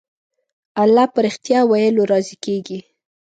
[0.81, 2.79] الله په رښتيا ويلو راضي کېږي.